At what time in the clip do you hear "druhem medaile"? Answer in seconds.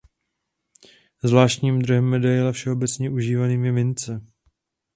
1.81-2.51